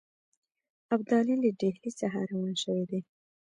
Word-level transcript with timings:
ابدالي 0.93 1.35
له 1.43 1.49
ډهلي 1.59 1.91
څخه 1.99 2.19
روان 2.31 2.53
شوی 2.63 2.83
دی. 2.89 2.99